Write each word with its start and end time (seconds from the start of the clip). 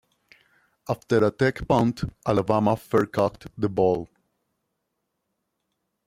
After 0.89 1.23
a 1.23 1.29
Tech 1.29 1.67
punt, 1.67 2.01
Alabama 2.25 2.75
fair-caught 2.75 3.45
the 3.55 3.69
ball. 3.69 4.09